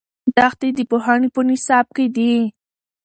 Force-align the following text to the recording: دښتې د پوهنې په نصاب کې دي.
دښتې 0.35 0.69
د 0.77 0.79
پوهنې 0.91 1.29
په 1.35 1.41
نصاب 1.49 1.87
کې 1.95 2.05
دي. 2.15 2.33